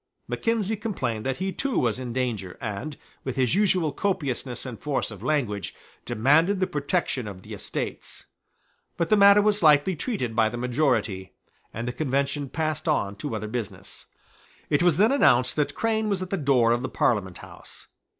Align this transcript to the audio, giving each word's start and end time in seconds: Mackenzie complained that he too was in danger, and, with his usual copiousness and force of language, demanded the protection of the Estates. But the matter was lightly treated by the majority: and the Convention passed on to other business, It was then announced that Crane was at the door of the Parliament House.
Mackenzie 0.27 0.77
complained 0.77 1.27
that 1.27 1.37
he 1.37 1.51
too 1.53 1.77
was 1.77 1.99
in 1.99 2.11
danger, 2.11 2.57
and, 2.59 2.97
with 3.23 3.35
his 3.35 3.53
usual 3.53 3.91
copiousness 3.93 4.65
and 4.65 4.81
force 4.81 5.11
of 5.11 5.21
language, 5.21 5.75
demanded 6.05 6.59
the 6.59 6.65
protection 6.65 7.27
of 7.27 7.43
the 7.43 7.53
Estates. 7.53 8.25
But 8.97 9.09
the 9.09 9.15
matter 9.15 9.43
was 9.43 9.61
lightly 9.61 9.95
treated 9.95 10.35
by 10.35 10.49
the 10.49 10.57
majority: 10.57 11.33
and 11.71 11.87
the 11.87 11.93
Convention 11.93 12.49
passed 12.49 12.87
on 12.87 13.15
to 13.17 13.35
other 13.35 13.47
business, 13.47 14.07
It 14.71 14.81
was 14.81 14.97
then 14.97 15.11
announced 15.11 15.55
that 15.57 15.75
Crane 15.75 16.09
was 16.09 16.23
at 16.23 16.31
the 16.31 16.35
door 16.35 16.71
of 16.71 16.81
the 16.81 16.89
Parliament 16.89 17.37
House. 17.37 17.85